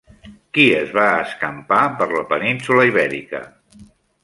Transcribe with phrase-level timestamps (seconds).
[0.57, 3.45] Qui es va escampar per la península Ibèrica?